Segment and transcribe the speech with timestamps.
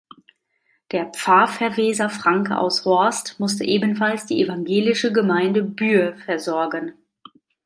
[0.93, 6.93] Der Pfarrverweser Franke aus Horst musste ebenfalls die evangelische Gemeinde Buer versorgen.